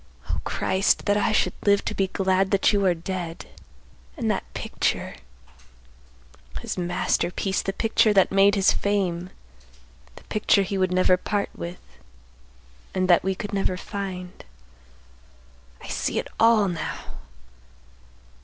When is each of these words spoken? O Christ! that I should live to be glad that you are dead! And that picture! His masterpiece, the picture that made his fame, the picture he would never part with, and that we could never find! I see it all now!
O 0.31 0.41
Christ! 0.43 1.05
that 1.05 1.15
I 1.15 1.31
should 1.31 1.53
live 1.63 1.85
to 1.85 1.93
be 1.93 2.07
glad 2.07 2.49
that 2.49 2.73
you 2.73 2.83
are 2.87 2.95
dead! 2.95 3.45
And 4.17 4.31
that 4.31 4.51
picture! 4.55 5.15
His 6.61 6.75
masterpiece, 6.75 7.61
the 7.61 7.71
picture 7.71 8.11
that 8.11 8.31
made 8.31 8.55
his 8.55 8.71
fame, 8.71 9.29
the 10.15 10.23
picture 10.23 10.63
he 10.63 10.75
would 10.75 10.91
never 10.91 11.17
part 11.17 11.49
with, 11.55 11.79
and 12.95 13.07
that 13.11 13.23
we 13.23 13.35
could 13.35 13.53
never 13.53 13.77
find! 13.77 14.43
I 15.83 15.87
see 15.87 16.17
it 16.17 16.29
all 16.39 16.67
now! 16.67 17.01